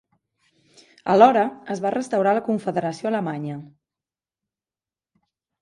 Alhora, 1.15 1.43
es 1.75 1.83
va 1.83 1.91
restaurar 1.97 2.33
la 2.39 2.43
Confederació 2.49 3.13
alemanya. 3.13 3.59